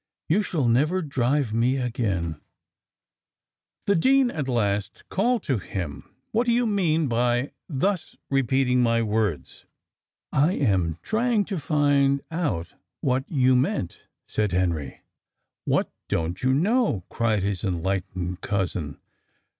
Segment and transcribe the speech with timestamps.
[0.27, 2.41] "You shall never drive me again."
[3.85, 6.15] The dean at last called to him.
[6.31, 9.65] "What do you mean by thus repeating my words?"
[10.31, 15.01] "I am trying to find out what you meant," said Henry.
[15.65, 18.97] "What don't you know?" cried his enlightened cousin.